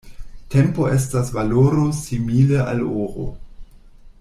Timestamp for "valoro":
1.35-1.85